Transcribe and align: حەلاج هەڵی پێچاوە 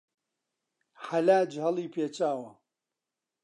حەلاج 1.05 1.51
هەڵی 1.63 1.91
پێچاوە 1.93 2.49